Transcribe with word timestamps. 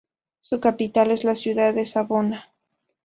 Su 0.39 0.59
capital 0.59 1.11
es 1.11 1.23
la 1.23 1.35
ciudad 1.35 1.75
de 1.75 1.85
Savona. 1.85 2.49